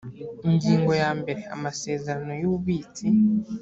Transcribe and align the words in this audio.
ingingo 0.47 0.91
ya 1.01 1.11
mbere 1.19 1.41
amasezerano 1.55 2.31
y 2.41 2.43
ububitsi 2.49 3.05